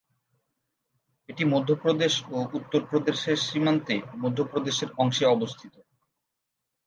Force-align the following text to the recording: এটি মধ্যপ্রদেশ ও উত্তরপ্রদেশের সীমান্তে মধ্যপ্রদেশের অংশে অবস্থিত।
এটি 1.29 1.43
মধ্যপ্রদেশ 1.45 2.13
ও 2.29 2.37
উত্তরপ্রদেশের 2.57 3.37
সীমান্তে 3.47 3.95
মধ্যপ্রদেশের 4.23 4.89
অংশে 4.97 5.25
অবস্থিত। 5.27 5.73